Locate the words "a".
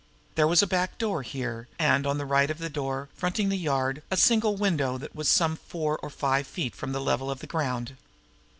0.63-0.65, 4.09-4.17